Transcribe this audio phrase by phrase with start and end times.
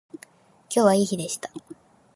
[0.11, 0.15] 今
[0.67, 1.51] 日はいい日でした